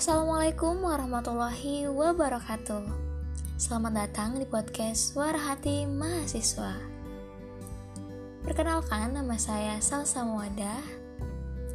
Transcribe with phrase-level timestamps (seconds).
[0.00, 2.88] Assalamualaikum warahmatullahi wabarakatuh.
[3.60, 6.72] Selamat datang di podcast Suara Hati Mahasiswa.
[8.40, 10.72] Perkenalkan nama saya Salsa Muada.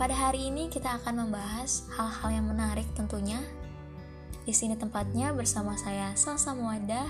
[0.02, 3.38] Pada hari ini kita akan membahas hal-hal yang menarik tentunya.
[4.42, 7.06] Di sini tempatnya bersama saya Salsa Muada.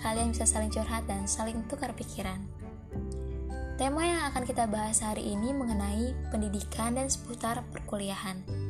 [0.00, 2.40] Kalian bisa saling curhat dan saling tukar pikiran.
[3.76, 8.63] Tema yang akan kita bahas hari ini mengenai pendidikan dan seputar perkuliahan.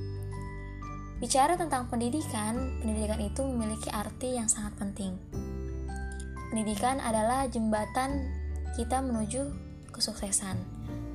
[1.25, 5.17] Bicara tentang pendidikan, pendidikan itu memiliki arti yang sangat penting.
[6.53, 8.29] Pendidikan adalah jembatan
[8.77, 9.49] kita menuju
[9.89, 10.61] kesuksesan.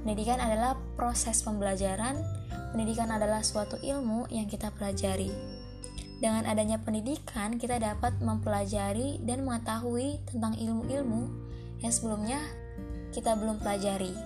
[0.01, 2.25] Pendidikan adalah proses pembelajaran,
[2.73, 5.29] pendidikan adalah suatu ilmu yang kita pelajari.
[6.17, 11.29] Dengan adanya pendidikan, kita dapat mempelajari dan mengetahui tentang ilmu-ilmu
[11.85, 12.41] yang sebelumnya
[13.13, 14.17] kita belum pelajari.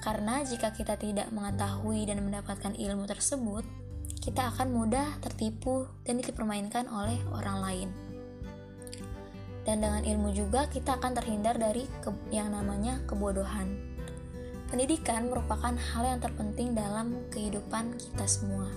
[0.00, 3.68] Karena jika kita tidak mengetahui dan mendapatkan ilmu tersebut,
[4.20, 7.88] kita akan mudah tertipu dan dipermainkan oleh orang lain.
[9.64, 11.88] Dan dengan ilmu juga kita akan terhindar dari
[12.28, 13.80] yang namanya kebodohan.
[14.68, 18.68] Pendidikan merupakan hal yang terpenting dalam kehidupan kita semua.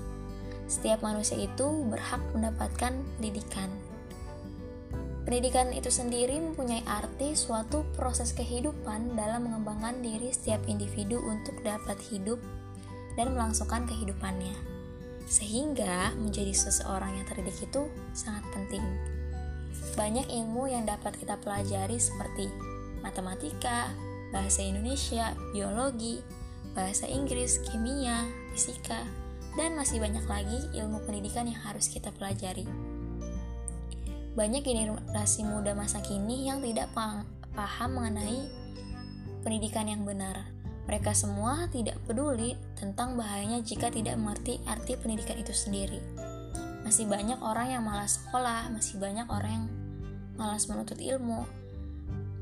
[0.66, 3.68] Setiap manusia itu berhak mendapatkan pendidikan.
[5.28, 12.00] Pendidikan itu sendiri mempunyai arti suatu proses kehidupan dalam mengembangkan diri setiap individu untuk dapat
[12.12, 12.40] hidup
[13.16, 14.73] dan melangsungkan kehidupannya
[15.28, 18.84] sehingga menjadi seseorang yang terdidik itu sangat penting.
[19.94, 22.50] Banyak ilmu yang dapat kita pelajari seperti
[23.06, 23.94] matematika,
[24.34, 26.24] bahasa Indonesia, biologi,
[26.74, 29.06] bahasa Inggris, kimia, fisika,
[29.54, 32.66] dan masih banyak lagi ilmu pendidikan yang harus kita pelajari.
[34.34, 36.90] Banyak generasi muda masa kini yang tidak
[37.54, 38.50] paham mengenai
[39.46, 40.53] pendidikan yang benar
[40.84, 46.00] mereka semua tidak peduli tentang bahayanya jika tidak mengerti arti pendidikan itu sendiri.
[46.84, 49.68] Masih banyak orang yang malas sekolah, masih banyak orang yang
[50.36, 51.48] malas menuntut ilmu.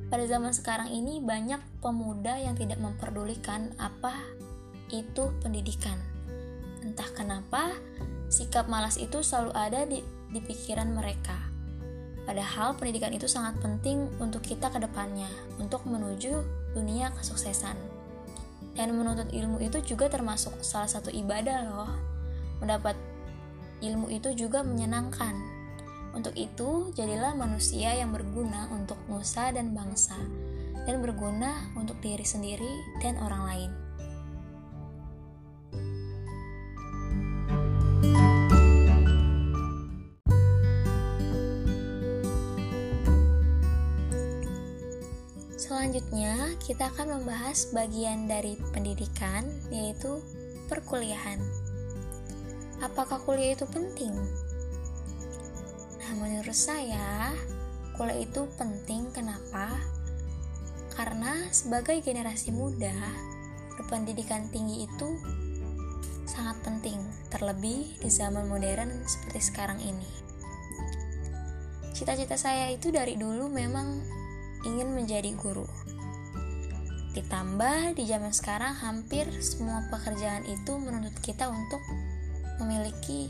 [0.10, 4.12] Pada zaman sekarang ini banyak pemuda yang tidak memperdulikan apa
[4.92, 5.96] itu pendidikan.
[6.84, 7.78] Entah kenapa,
[8.28, 10.02] sikap malas itu selalu ada di,
[10.34, 11.38] di pikiran mereka.
[12.26, 15.30] Padahal pendidikan itu sangat penting untuk kita ke depannya,
[15.62, 17.91] untuk menuju dunia kesuksesan.
[18.72, 21.92] Dan menuntut ilmu itu juga termasuk salah satu ibadah loh.
[22.64, 22.96] Mendapat
[23.84, 25.34] ilmu itu juga menyenangkan.
[26.12, 30.20] Untuk itu, jadilah manusia yang berguna untuk nusa dan bangsa,
[30.84, 33.81] dan berguna untuk diri sendiri dan orang lain.
[45.62, 50.18] Selanjutnya, kita akan membahas bagian dari pendidikan, yaitu
[50.66, 51.38] perkuliahan.
[52.82, 54.10] Apakah kuliah itu penting?
[56.02, 57.30] Nah, menurut saya,
[57.94, 59.14] kuliah itu penting.
[59.14, 59.78] Kenapa?
[60.98, 62.98] Karena sebagai generasi muda,
[63.78, 65.10] berpendidikan tinggi itu
[66.26, 66.98] sangat penting,
[67.30, 70.10] terlebih di zaman modern seperti sekarang ini.
[71.94, 74.21] Cita-cita saya itu dari dulu memang
[74.66, 75.66] ingin menjadi guru.
[77.12, 81.84] Ditambah di zaman sekarang hampir semua pekerjaan itu menuntut kita untuk
[82.64, 83.28] memiliki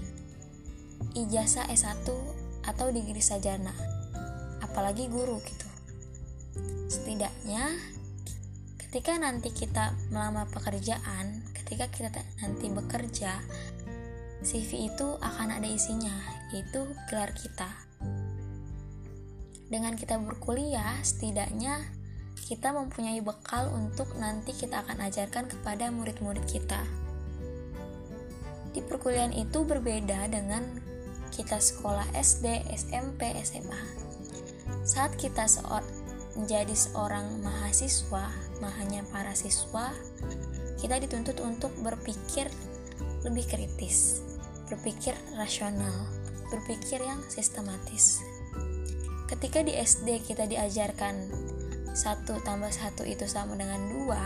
[1.17, 2.05] ijazah S1
[2.61, 3.73] atau degree sarjana.
[4.61, 5.67] Apalagi guru gitu.
[6.91, 7.73] Setidaknya
[8.77, 13.41] ketika nanti kita melamar pekerjaan, ketika kita nanti bekerja,
[14.45, 16.13] CV itu akan ada isinya,
[16.53, 17.90] yaitu gelar kita
[19.71, 21.79] dengan kita berkuliah, setidaknya
[22.51, 26.83] kita mempunyai bekal untuk nanti kita akan ajarkan kepada murid-murid kita.
[28.75, 30.67] Di perkuliahan itu berbeda dengan
[31.31, 33.79] kita sekolah SD, SMP, SMA.
[34.83, 35.79] Saat kita seor
[36.35, 38.27] menjadi seorang mahasiswa,
[38.59, 39.95] mahanya para siswa,
[40.83, 42.51] kita dituntut untuk berpikir
[43.23, 44.19] lebih kritis,
[44.67, 45.95] berpikir rasional,
[46.51, 48.19] berpikir yang sistematis
[49.31, 51.31] ketika di SD kita diajarkan
[51.95, 54.21] satu tambah satu itu sama dengan dua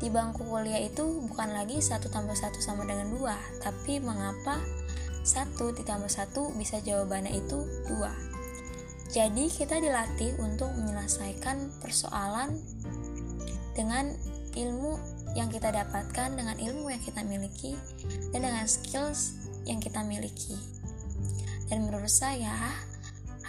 [0.00, 4.60] di bangku kuliah itu bukan lagi satu tambah satu sama dengan dua tapi mengapa
[5.20, 7.58] satu ditambah satu bisa jawabannya itu
[7.88, 8.12] dua.
[9.10, 12.54] Jadi kita dilatih untuk menyelesaikan persoalan
[13.74, 14.14] dengan
[14.54, 14.98] ilmu
[15.34, 17.74] yang kita dapatkan dengan ilmu yang kita miliki
[18.30, 19.34] dan dengan skills
[19.66, 20.54] yang kita miliki.
[21.70, 22.54] Dan menurut saya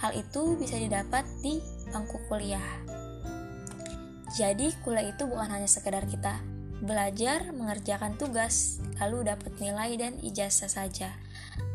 [0.02, 1.62] Hal itu bisa didapat di
[1.94, 2.66] bangku kuliah.
[4.34, 6.42] Jadi, kuliah itu bukan hanya sekedar kita
[6.82, 11.14] belajar, mengerjakan tugas, lalu dapat nilai dan ijazah saja.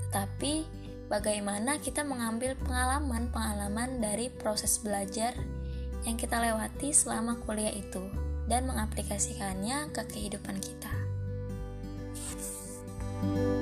[0.07, 0.67] Tetapi
[1.07, 5.31] bagaimana kita mengambil pengalaman-pengalaman dari proses belajar
[6.03, 8.03] yang kita lewati selama kuliah itu
[8.51, 10.91] dan mengaplikasikannya ke kehidupan kita.
[13.23, 13.56] Lalu,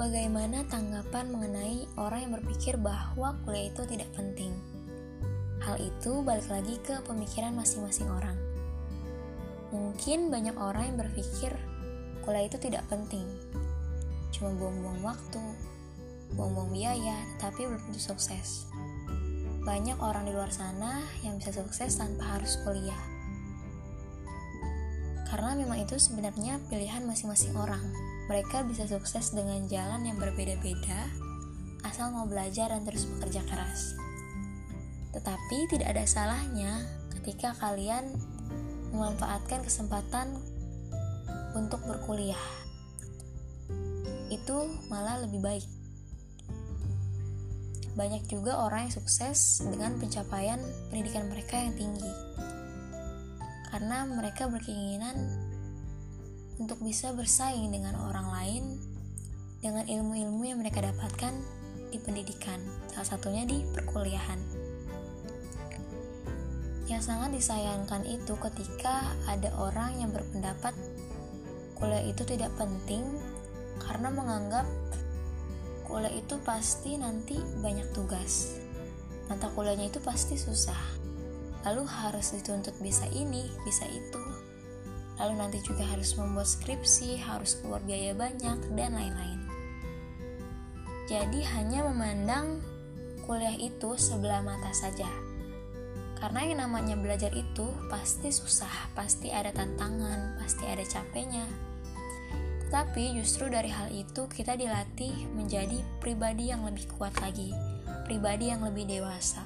[0.00, 4.56] bagaimana tanggapan mengenai orang yang berpikir bahwa kuliah itu tidak penting?
[5.60, 8.32] Hal itu balik lagi ke pemikiran masing-masing orang.
[9.68, 11.52] Mungkin banyak orang yang berpikir
[12.24, 13.28] kuliah itu tidak penting,
[14.32, 15.44] cuma buang-buang waktu,
[16.32, 18.64] buang-buang biaya, tapi belum tentu sukses.
[19.68, 23.04] Banyak orang di luar sana yang bisa sukses tanpa harus kuliah.
[25.28, 28.09] Karena memang itu sebenarnya pilihan masing-masing orang.
[28.30, 31.10] Mereka bisa sukses dengan jalan yang berbeda-beda,
[31.82, 33.98] asal mau belajar dan terus bekerja keras.
[35.10, 36.86] Tetapi tidak ada salahnya
[37.18, 38.14] ketika kalian
[38.94, 40.38] memanfaatkan kesempatan
[41.58, 42.38] untuk berkuliah
[44.30, 45.66] itu malah lebih baik.
[47.98, 52.12] Banyak juga orang yang sukses dengan pencapaian pendidikan mereka yang tinggi,
[53.74, 55.49] karena mereka berkeinginan
[56.60, 58.64] untuk bisa bersaing dengan orang lain
[59.64, 61.32] dengan ilmu-ilmu yang mereka dapatkan
[61.88, 62.60] di pendidikan,
[62.92, 64.38] salah satunya di perkuliahan.
[66.86, 70.76] Yang sangat disayangkan itu ketika ada orang yang berpendapat
[71.80, 73.02] kuliah itu tidak penting
[73.80, 74.68] karena menganggap
[75.88, 78.60] kuliah itu pasti nanti banyak tugas.
[79.32, 80.78] Mata kuliahnya itu pasti susah.
[81.64, 84.29] Lalu harus dituntut bisa ini, bisa itu.
[85.20, 89.40] Lalu nanti juga harus membuat skripsi, harus keluar biaya banyak, dan lain-lain.
[91.06, 92.64] Jadi hanya memandang
[93.28, 95.06] kuliah itu sebelah mata saja.
[96.16, 101.44] Karena yang namanya belajar itu pasti susah, pasti ada tantangan, pasti ada capeknya,
[102.70, 107.50] tapi justru dari hal itu kita dilatih menjadi pribadi yang lebih kuat lagi,
[108.06, 109.42] pribadi yang lebih dewasa.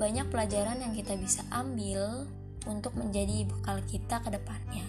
[0.00, 2.24] Banyak pelajaran yang kita bisa ambil
[2.66, 4.86] untuk menjadi bekal kita ke depannya.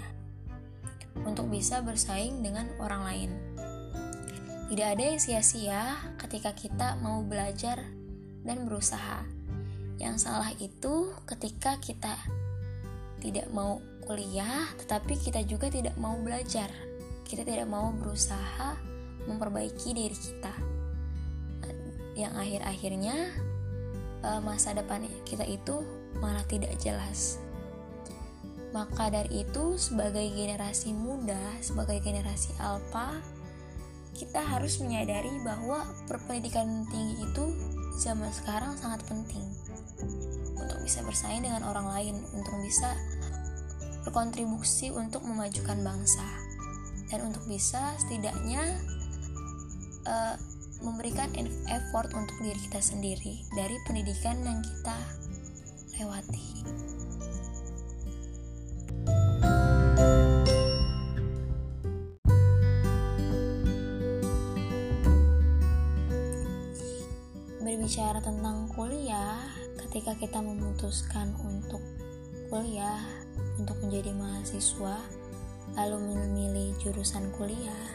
[1.23, 3.31] Untuk bisa bersaing dengan orang lain.
[4.67, 7.79] Tidak ada yang sia-sia ketika kita mau belajar
[8.43, 9.23] dan berusaha.
[9.97, 12.13] Yang salah itu ketika kita
[13.23, 16.69] tidak mau kuliah, tetapi kita juga tidak mau belajar
[17.27, 18.79] kita tidak mau berusaha
[19.27, 20.53] memperbaiki diri kita
[22.15, 23.15] yang akhir-akhirnya
[24.23, 25.83] eh, masa depan kita itu
[26.23, 27.37] malah tidak jelas
[28.75, 33.15] maka dari itu sebagai generasi muda sebagai generasi alpha
[34.17, 37.45] kita harus menyadari bahwa perpendidikan tinggi itu
[38.01, 39.45] zaman sekarang sangat penting
[40.57, 42.97] untuk bisa bersaing dengan orang lain untuk bisa
[44.07, 46.25] berkontribusi untuk memajukan bangsa
[47.13, 48.63] dan untuk bisa setidaknya
[50.07, 50.35] uh,
[50.81, 51.29] memberikan
[51.69, 54.97] effort untuk diri kita sendiri dari pendidikan yang kita
[55.97, 56.47] lewati.
[70.17, 71.81] Kita memutuskan untuk
[72.49, 73.01] kuliah,
[73.61, 74.97] untuk menjadi mahasiswa,
[75.77, 77.85] lalu memilih jurusan kuliah,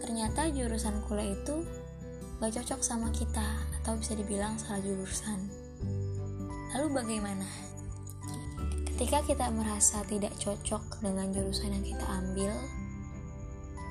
[0.00, 1.64] ternyata jurusan kuliah itu
[2.40, 3.44] gak cocok sama kita
[3.82, 5.46] atau bisa dibilang salah jurusan.
[6.72, 7.46] Lalu bagaimana?
[8.88, 12.54] Ketika kita merasa tidak cocok dengan jurusan yang kita ambil,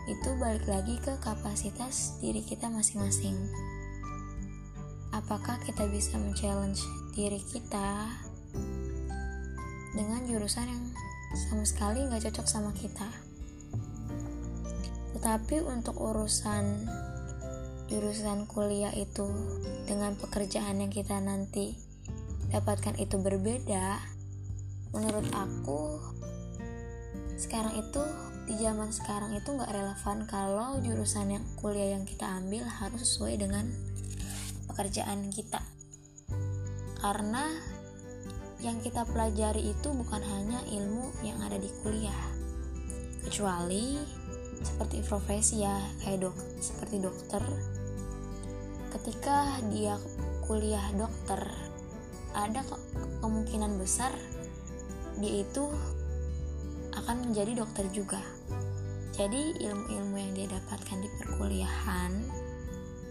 [0.10, 3.38] itu balik lagi ke kapasitas diri kita masing-masing.
[5.22, 6.82] Apakah kita bisa men-challenge
[7.14, 8.10] diri kita
[9.92, 10.84] dengan jurusan yang
[11.36, 13.08] sama sekali nggak cocok sama kita.
[15.16, 16.88] Tetapi untuk urusan
[17.92, 19.28] jurusan kuliah itu
[19.84, 21.76] dengan pekerjaan yang kita nanti
[22.52, 24.00] dapatkan itu berbeda,
[24.96, 26.00] menurut aku
[27.36, 28.04] sekarang itu
[28.48, 33.40] di zaman sekarang itu nggak relevan kalau jurusan yang kuliah yang kita ambil harus sesuai
[33.40, 33.68] dengan
[34.82, 35.62] pekerjaan kita.
[36.98, 37.54] Karena
[38.66, 42.18] yang kita pelajari itu bukan hanya ilmu yang ada di kuliah.
[43.22, 44.02] Kecuali
[44.66, 47.46] seperti profesi ya kayak dok seperti dokter.
[48.90, 50.02] Ketika dia
[50.50, 51.46] kuliah dokter
[52.34, 52.66] ada
[53.22, 54.18] kemungkinan besar
[55.22, 55.70] dia itu
[56.98, 58.22] akan menjadi dokter juga.
[59.14, 62.41] Jadi ilmu-ilmu yang dia dapatkan di perkuliahan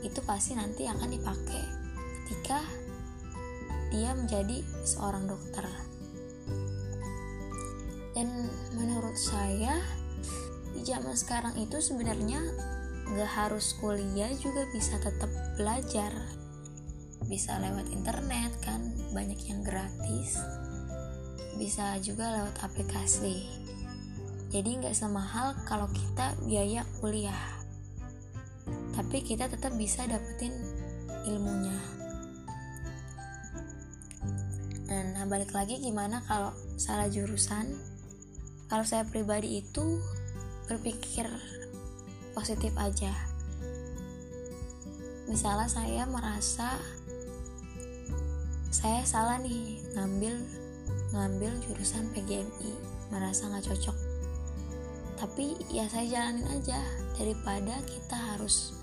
[0.01, 1.65] itu pasti nanti akan dipakai
[2.27, 2.63] ketika
[3.91, 5.67] dia menjadi seorang dokter.
[8.15, 8.27] dan
[8.75, 9.81] menurut saya
[10.75, 12.43] di zaman sekarang itu sebenarnya
[13.11, 16.13] nggak harus kuliah juga bisa tetap belajar.
[17.27, 20.37] Bisa lewat internet kan banyak yang gratis.
[21.59, 23.47] Bisa juga lewat aplikasi.
[24.51, 27.60] Jadi nggak semahal kalau kita biaya kuliah
[28.95, 30.55] tapi kita tetap bisa dapetin
[31.27, 31.77] ilmunya.
[35.21, 37.77] Nah balik lagi gimana kalau salah jurusan?
[38.73, 40.01] Kalau saya pribadi itu
[40.65, 41.29] berpikir
[42.33, 43.13] positif aja.
[45.29, 46.81] Misalnya saya merasa
[48.73, 50.41] saya salah nih ngambil
[51.13, 52.73] ngambil jurusan PGMI
[53.13, 53.97] merasa nggak cocok.
[55.21, 56.81] Tapi ya saya jalanin aja
[57.21, 58.80] daripada kita harus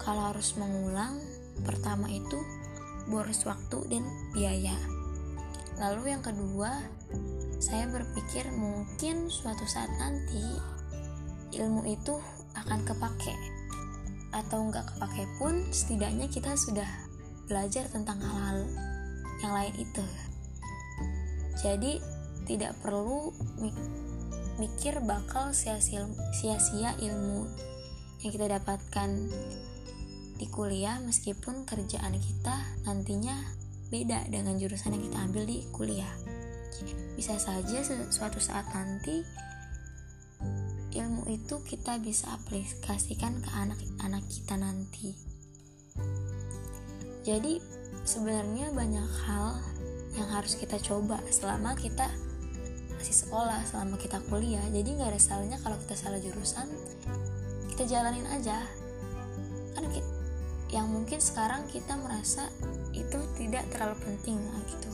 [0.00, 1.20] kalau harus mengulang
[1.60, 2.40] pertama itu
[3.12, 4.74] boros waktu dan biaya.
[5.76, 6.80] Lalu yang kedua
[7.60, 10.40] saya berpikir mungkin suatu saat nanti
[11.52, 12.16] ilmu itu
[12.56, 13.36] akan kepake.
[14.32, 16.88] Atau nggak kepake pun setidaknya kita sudah
[17.50, 18.64] belajar tentang hal-hal
[19.44, 20.04] yang lain itu.
[21.60, 22.00] Jadi
[22.48, 23.34] tidak perlu
[24.56, 27.48] mikir bakal sia-sia ilmu
[28.20, 29.10] yang kita dapatkan
[30.40, 32.56] di kuliah meskipun kerjaan kita
[32.88, 33.36] nantinya
[33.92, 36.08] beda dengan jurusan yang kita ambil di kuliah.
[37.12, 39.20] Bisa saja suatu saat nanti
[40.96, 45.12] ilmu itu kita bisa aplikasikan ke anak-anak kita nanti.
[47.20, 47.60] Jadi
[48.08, 49.60] sebenarnya banyak hal
[50.16, 52.08] yang harus kita coba selama kita
[52.96, 56.68] masih sekolah selama kita kuliah jadi nggak ada salahnya kalau kita salah jurusan
[57.72, 58.60] kita jalanin aja
[60.70, 62.46] yang mungkin sekarang kita merasa
[62.94, 64.90] itu tidak terlalu penting nah gitu.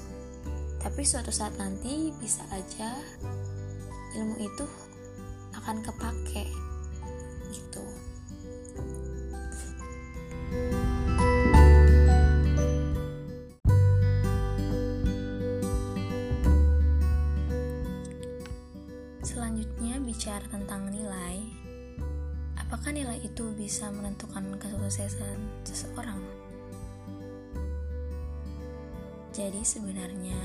[0.80, 2.97] Tapi suatu saat nanti bisa aja
[4.16, 4.64] ilmu itu
[5.56, 6.49] akan kepake
[23.26, 26.23] itu bisa menentukan kesuksesan seseorang?
[29.35, 30.38] Jadi sebenarnya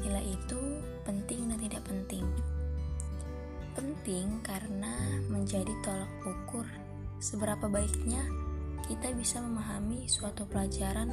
[0.00, 0.60] nilai itu
[1.02, 2.24] penting dan tidak penting.
[3.74, 4.94] Penting karena
[5.28, 6.64] menjadi tolak ukur
[7.18, 8.22] seberapa baiknya
[8.86, 11.12] kita bisa memahami suatu pelajaran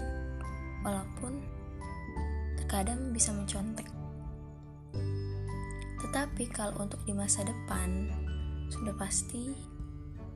[0.86, 1.44] walaupun
[2.56, 3.90] terkadang bisa mencontek.
[6.00, 8.08] Tetapi kalau untuk di masa depan,
[8.72, 9.75] sudah pasti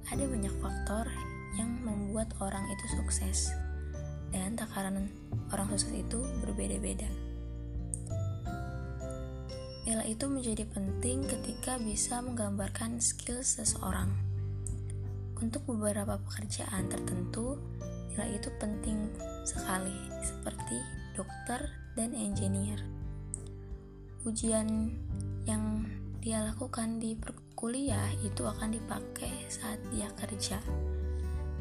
[0.08, 1.12] ada banyak faktor
[1.60, 3.52] yang membuat orang itu sukses.
[4.32, 5.12] Dan takaran
[5.52, 7.10] orang sukses itu berbeda-beda.
[9.90, 14.14] Nilai itu menjadi penting ketika bisa menggambarkan skill seseorang.
[15.42, 17.58] Untuk beberapa pekerjaan tertentu,
[18.14, 19.10] nilai itu penting
[19.48, 20.78] sekali, seperti
[21.18, 22.78] dokter dan engineer.
[24.28, 24.94] Ujian
[25.50, 25.90] yang
[26.22, 27.16] dia lakukan di
[27.60, 30.64] kuliah itu akan dipakai saat dia kerja.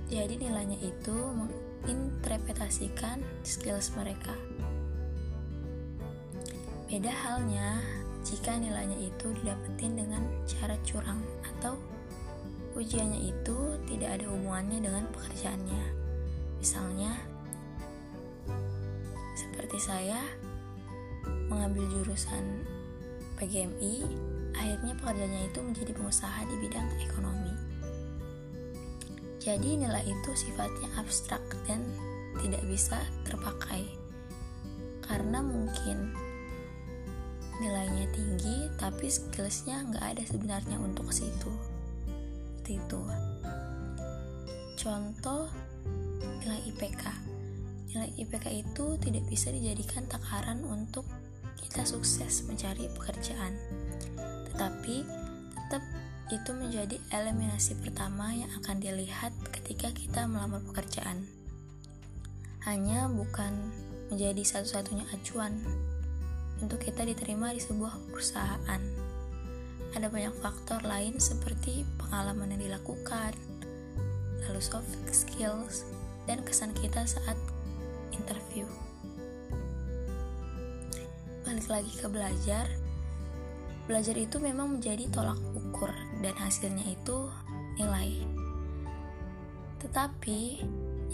[0.07, 4.31] Jadi nilainya itu menginterpretasikan skills mereka.
[6.87, 7.83] Beda halnya
[8.23, 11.75] jika nilainya itu didapetin dengan cara curang atau
[12.79, 13.59] ujiannya itu
[13.91, 15.85] tidak ada hubungannya dengan pekerjaannya.
[16.63, 17.11] Misalnya,
[19.35, 20.23] seperti saya
[21.51, 22.63] mengambil jurusan
[23.35, 24.07] PGMI,
[24.59, 27.55] akhirnya pekerjaannya itu menjadi pengusaha di bidang ekonomi.
[29.39, 31.81] Jadi nilai itu sifatnya abstrak dan
[32.43, 33.87] tidak bisa terpakai.
[35.07, 36.13] Karena mungkin
[37.59, 41.55] nilainya tinggi tapi skillsnya nggak ada sebenarnya untuk situ.
[42.69, 43.01] Itu.
[44.77, 45.49] Contoh
[46.45, 47.05] nilai IPK.
[47.89, 51.09] Nilai IPK itu tidak bisa dijadikan takaran untuk
[51.57, 53.57] kita sukses mencari pekerjaan.
[54.59, 55.07] Tetapi
[55.55, 55.87] tetap
[56.35, 61.31] itu menjadi eliminasi pertama yang akan dilihat ketika kita melamar pekerjaan.
[62.67, 63.55] Hanya bukan
[64.11, 65.63] menjadi satu-satunya acuan
[66.59, 68.83] untuk kita diterima di sebuah perusahaan.
[69.95, 73.39] Ada banyak faktor lain seperti pengalaman yang dilakukan,
[74.43, 75.87] lalu soft skills,
[76.27, 77.39] dan kesan kita saat
[78.11, 78.67] interview
[81.47, 82.67] balik lagi ke belajar
[83.89, 85.89] belajar itu memang menjadi tolak ukur
[86.21, 87.33] dan hasilnya itu
[87.81, 88.21] nilai.
[89.81, 90.61] Tetapi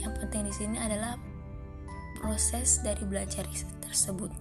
[0.03, 1.15] yang penting di sini adalah
[2.19, 3.47] proses dari belajar
[3.79, 4.35] tersebut.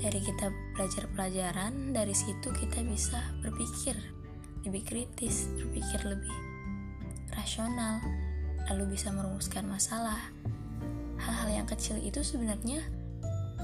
[0.00, 3.96] Dari kita belajar pelajaran dari situ kita bisa berpikir
[4.64, 6.32] lebih kritis berpikir lebih
[7.36, 8.00] rasional
[8.72, 10.32] lalu bisa merumuskan masalah.
[11.20, 12.80] Hal-hal yang kecil itu sebenarnya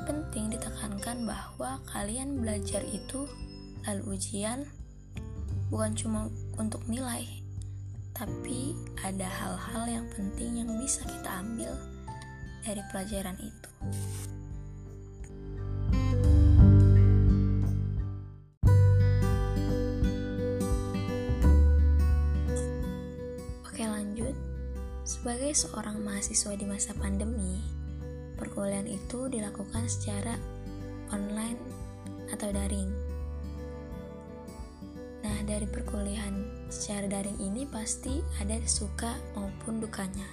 [0.04, 3.24] penting ditekankan bahwa kalian belajar itu
[3.88, 4.68] lalu ujian
[5.70, 6.20] bukan cuma
[6.58, 7.40] untuk nilai
[8.20, 11.72] tapi ada hal-hal yang penting yang bisa kita ambil
[12.60, 13.70] dari pelajaran itu.
[23.64, 24.36] Oke lanjut,
[25.08, 27.64] sebagai seorang mahasiswa di masa pandemi,
[28.36, 30.36] perkuliahan itu dilakukan secara
[31.08, 31.56] online
[32.28, 32.99] atau daring.
[35.60, 40.24] Dari perkuliahan secara daring ini pasti ada suka maupun dukanya.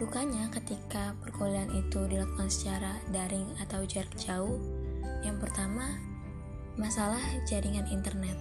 [0.00, 4.56] Dukanya ketika perkuliahan itu dilakukan secara daring atau jarak jauh,
[5.20, 5.84] yang pertama,
[6.80, 8.40] masalah jaringan internet.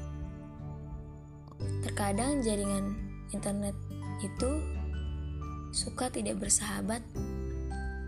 [1.83, 2.95] Terkadang jaringan
[3.35, 3.75] internet
[4.23, 4.63] itu
[5.75, 7.03] suka tidak bersahabat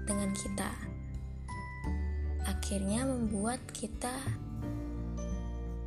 [0.07, 0.71] dengan kita.
[2.47, 4.15] Akhirnya membuat kita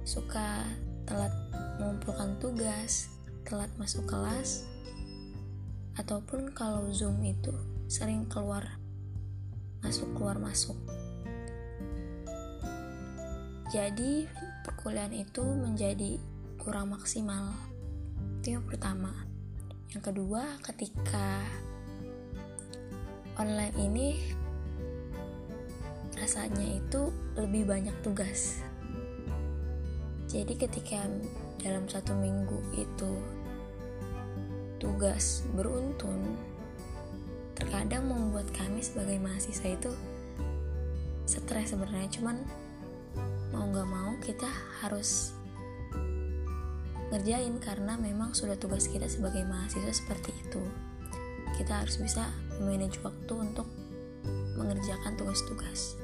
[0.04, 0.68] suka
[1.04, 1.34] telat
[1.80, 3.10] mengumpulkan tugas,
[3.42, 4.66] telat masuk kelas,
[5.98, 7.52] ataupun kalau Zoom itu
[7.90, 8.80] sering keluar
[9.82, 10.78] masuk keluar masuk.
[13.72, 14.28] Jadi
[14.62, 16.20] perkuliahan itu menjadi
[16.60, 17.56] kurang maksimal.
[18.38, 19.10] Itu yang pertama.
[19.90, 21.40] Yang kedua, ketika
[23.40, 24.08] online ini
[26.16, 28.62] rasanya itu lebih banyak tugas.
[30.32, 31.04] Jadi ketika
[31.60, 33.12] dalam satu minggu itu
[34.80, 36.40] tugas beruntun
[37.52, 39.92] terkadang membuat kami sebagai mahasiswa itu
[41.28, 42.08] stres sebenarnya.
[42.16, 42.40] Cuman
[43.52, 44.48] mau nggak mau kita
[44.80, 45.36] harus
[47.12, 50.64] ngerjain karena memang sudah tugas kita sebagai mahasiswa seperti itu.
[51.60, 53.68] Kita harus bisa memanage waktu untuk
[54.56, 56.00] mengerjakan tugas-tugas.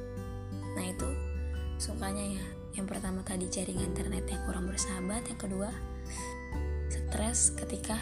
[0.77, 1.09] Nah itu
[1.81, 5.71] sukanya ya yang pertama tadi jaringan internet yang kurang bersahabat yang kedua
[7.09, 7.97] stres ketika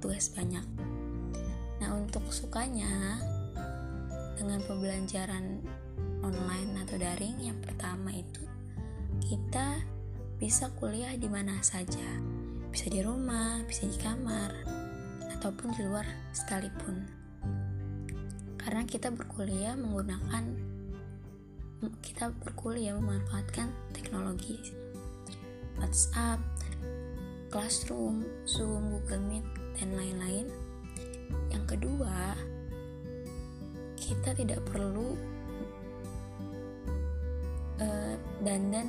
[0.00, 0.64] tugas banyak.
[1.76, 3.20] Nah, untuk sukanya
[4.32, 5.60] dengan pembelajaran
[6.24, 8.48] online atau daring yang pertama itu
[9.28, 9.76] kita
[10.40, 12.08] bisa kuliah di mana saja.
[12.72, 14.52] Bisa di rumah, bisa di kamar,
[15.36, 17.04] ataupun di luar sekalipun.
[18.56, 20.75] Karena kita berkuliah menggunakan
[22.00, 24.56] kita berkuliah memanfaatkan teknologi
[25.76, 26.40] WhatsApp,
[27.52, 30.48] Classroom, Zoom, Google Meet, dan lain-lain.
[31.52, 32.32] Yang kedua,
[34.00, 35.20] kita tidak perlu
[37.76, 38.88] uh, dandan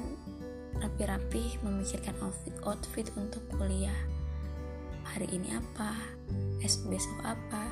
[0.79, 3.97] rapi-rapi memikirkan outfit outfit untuk kuliah.
[5.03, 5.91] Hari ini apa?
[6.63, 7.67] Es besok apa?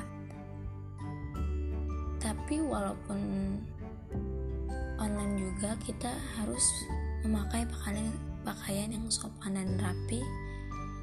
[2.20, 3.20] Tapi walaupun
[5.06, 6.66] online juga kita harus
[7.22, 8.10] memakai pakaian
[8.42, 10.18] pakaian yang sopan dan rapi.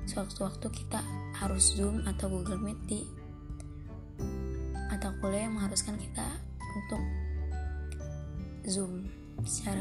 [0.03, 0.99] Sewaktu-waktu kita
[1.39, 3.01] harus zoom atau google meet di
[4.91, 6.27] atau kuliah yang mengharuskan kita
[6.59, 7.03] untuk
[8.67, 9.07] zoom
[9.47, 9.79] secara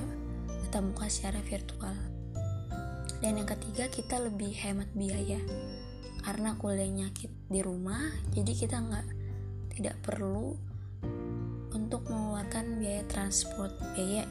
[0.70, 1.96] tatap muka secara virtual.
[3.18, 5.42] Dan yang ketiga kita lebih hemat biaya.
[6.22, 7.10] Karena kuliahnya
[7.50, 9.06] di rumah jadi kita nggak
[9.74, 10.54] tidak perlu
[11.72, 14.24] untuk mengeluarkan biaya transport biaya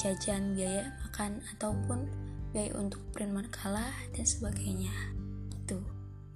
[0.00, 2.06] jajan biaya makan ataupun
[2.54, 4.92] biaya untuk print makalah dan sebagainya
[5.52, 5.80] itu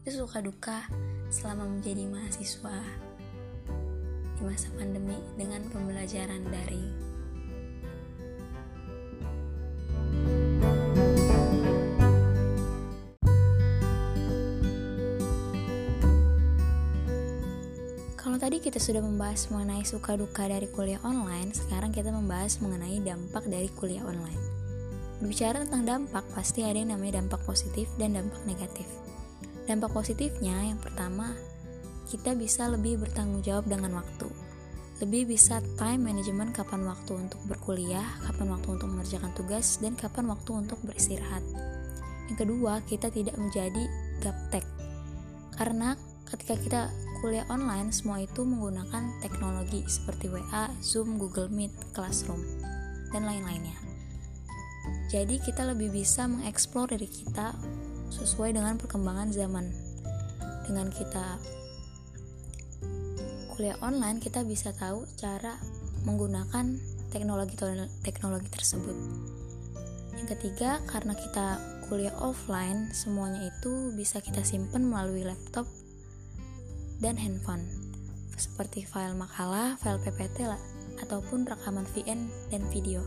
[0.03, 0.89] itu suka duka
[1.29, 2.81] selama menjadi mahasiswa
[4.39, 7.08] di masa pandemi dengan pembelajaran daring.
[18.59, 23.47] Tadi kita sudah membahas mengenai suka duka dari kuliah online, sekarang kita membahas mengenai dampak
[23.47, 24.43] dari kuliah online.
[25.23, 28.91] Berbicara tentang dampak, pasti ada yang namanya dampak positif dan dampak negatif.
[29.71, 31.39] Dampak positifnya yang pertama,
[32.11, 34.27] kita bisa lebih bertanggung jawab dengan waktu.
[35.07, 40.27] Lebih bisa time management kapan waktu untuk berkuliah, kapan waktu untuk mengerjakan tugas, dan kapan
[40.35, 41.47] waktu untuk beristirahat.
[42.27, 43.87] Yang kedua, kita tidak menjadi
[44.19, 44.67] gaptek.
[45.55, 45.95] Karena
[46.29, 46.83] ketika kita
[47.19, 52.45] kuliah online, semua itu menggunakan teknologi seperti WA, Zoom, Google Meet, Classroom,
[53.11, 53.75] dan lain-lainnya.
[55.09, 57.57] Jadi kita lebih bisa mengeksplor diri kita
[58.13, 59.67] sesuai dengan perkembangan zaman.
[60.69, 61.41] Dengan kita
[63.57, 65.57] kuliah online, kita bisa tahu cara
[66.05, 66.77] menggunakan
[67.09, 67.57] teknologi
[68.05, 68.97] teknologi tersebut.
[70.15, 71.57] Yang ketiga, karena kita
[71.89, 75.65] kuliah offline, semuanya itu bisa kita simpan melalui laptop
[76.99, 77.67] dan handphone.
[78.39, 80.61] Seperti file makalah, file PPT lah,
[81.03, 83.03] ataupun rekaman VN dan video.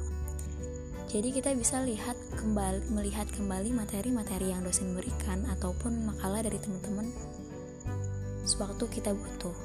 [1.12, 7.12] Jadi kita bisa lihat kembali melihat kembali materi-materi yang dosen berikan ataupun makalah dari teman-teman
[8.47, 9.56] sewaktu kita butuh.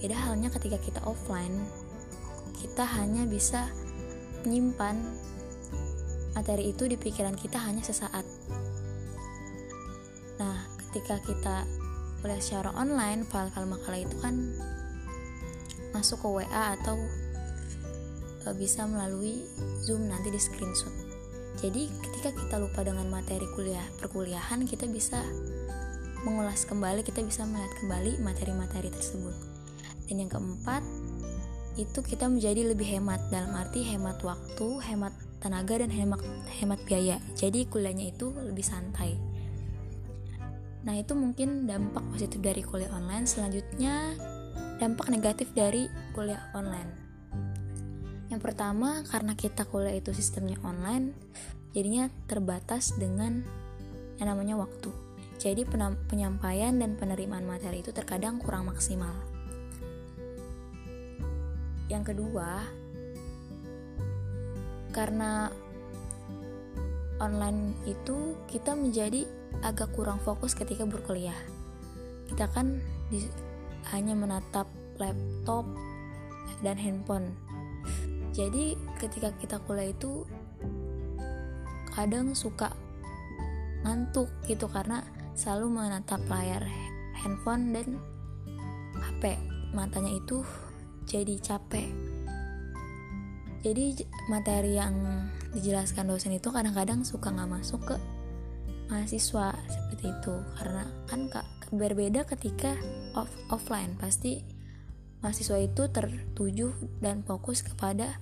[0.00, 1.68] Beda halnya ketika kita offline,
[2.60, 3.68] kita hanya bisa
[4.44, 5.04] menyimpan
[6.32, 8.24] materi itu di pikiran kita hanya sesaat.
[10.40, 11.68] Nah, ketika kita
[12.24, 14.32] kuliah secara online, file-file makalah itu kan
[15.92, 16.96] masuk ke WA atau
[18.44, 19.40] Eh, bisa melalui
[19.80, 20.92] Zoom nanti di screenshot.
[21.64, 25.24] Jadi ketika kita lupa dengan materi kuliah perkuliahan, kita bisa
[26.28, 29.32] mengulas kembali, kita bisa melihat kembali materi-materi tersebut.
[30.08, 30.84] Dan yang keempat,
[31.80, 36.20] itu kita menjadi lebih hemat dalam arti hemat waktu, hemat tenaga dan hemat
[36.60, 37.16] hemat biaya.
[37.36, 39.16] Jadi kuliahnya itu lebih santai.
[40.84, 43.24] Nah, itu mungkin dampak positif dari kuliah online.
[43.24, 44.12] Selanjutnya,
[44.76, 46.92] dampak negatif dari kuliah online.
[48.28, 51.16] Yang pertama, karena kita kuliah itu sistemnya online,
[51.72, 53.44] jadinya terbatas dengan
[54.20, 54.92] yang namanya waktu.
[55.40, 55.66] Jadi
[56.08, 59.12] penyampaian dan penerimaan materi itu terkadang kurang maksimal.
[61.88, 62.64] Yang kedua,
[64.94, 65.50] karena
[67.22, 69.26] online itu kita menjadi
[69.62, 71.36] agak kurang fokus ketika berkuliah.
[72.30, 72.80] Kita kan
[73.94, 74.66] hanya menatap
[74.98, 75.68] laptop
[76.64, 77.36] dan handphone.
[78.34, 80.26] Jadi ketika kita kuliah itu
[81.94, 82.74] kadang suka
[83.86, 85.06] ngantuk gitu karena
[85.38, 86.64] selalu menatap layar
[87.14, 88.00] handphone dan
[88.98, 89.38] HP
[89.70, 90.42] matanya itu
[91.04, 92.13] jadi capek
[93.64, 93.96] jadi
[94.28, 94.92] materi yang
[95.56, 97.96] dijelaskan dosen itu kadang-kadang suka nggak masuk ke
[98.92, 100.34] mahasiswa seperti itu.
[100.60, 102.76] Karena kan kak berbeda ketika
[103.16, 103.96] off offline.
[103.96, 104.44] Pasti
[105.24, 108.20] mahasiswa itu tertuju dan fokus kepada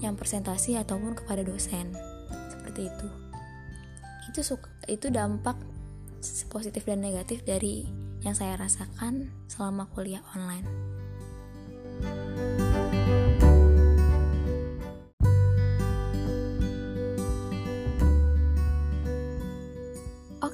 [0.00, 1.92] yang presentasi ataupun kepada dosen.
[2.48, 3.08] Seperti itu.
[4.32, 4.40] Itu
[4.88, 5.60] itu dampak
[6.48, 7.84] positif dan negatif dari
[8.24, 10.68] yang saya rasakan selama kuliah online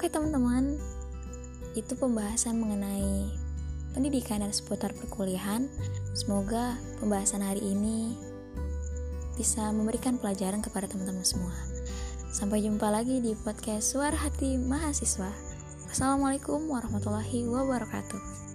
[0.07, 0.79] Oke teman-teman,
[1.75, 3.27] itu pembahasan mengenai
[3.90, 5.66] pendidikan dan seputar perkuliahan.
[6.14, 8.14] Semoga pembahasan hari ini
[9.35, 11.51] bisa memberikan pelajaran kepada teman-teman semua.
[12.31, 15.35] Sampai jumpa lagi di podcast Suara Hati Mahasiswa.
[15.90, 18.46] Wassalamualaikum warahmatullahi wabarakatuh.